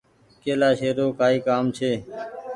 ڪيلآشي 0.43 0.89
رو 0.97 1.07
ڪآئي 1.19 1.37
ڪآم 1.47 1.65
ڇي۔ 1.77 1.91